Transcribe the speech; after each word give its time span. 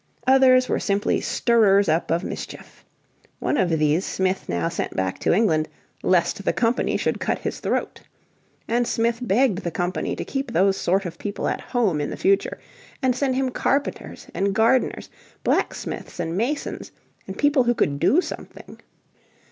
Others 0.25 0.67
were 0.67 0.79
simply 0.79 1.21
stirrers 1.21 1.87
up 1.87 2.09
of 2.09 2.23
mischief. 2.23 2.83
One 3.37 3.55
of 3.55 3.69
these 3.69 4.03
Smith 4.03 4.49
now 4.49 4.67
sent 4.67 4.95
back 4.95 5.19
to 5.19 5.31
England 5.31 5.69
"lest 6.01 6.43
the 6.43 6.53
company 6.53 6.97
should 6.97 7.19
cut 7.19 7.37
his 7.37 7.59
throat." 7.59 8.01
And 8.67 8.87
Smith 8.87 9.19
begged 9.21 9.59
the 9.59 9.69
Company 9.69 10.15
to 10.15 10.25
keep 10.25 10.53
those 10.53 10.75
sort 10.75 11.05
of 11.05 11.19
people 11.19 11.47
at 11.47 11.61
home 11.61 12.01
in 12.01 12.09
the 12.09 12.17
future, 12.17 12.57
and 13.03 13.15
send 13.15 13.35
him 13.35 13.49
carpenters 13.51 14.25
and 14.33 14.55
gardeners, 14.55 15.11
blacksmiths 15.43 16.19
and 16.19 16.35
masons, 16.35 16.91
and 17.27 17.37
people 17.37 17.65
who 17.65 17.75
could 17.75 17.99
do 17.99 18.21
something. 18.21 18.79